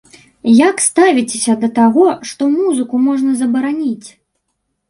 [0.67, 4.09] Як ставіцеся да таго, што музыку можна забараніць?